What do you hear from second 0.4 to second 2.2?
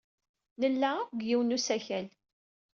Nella akk deg yiwen n usakal.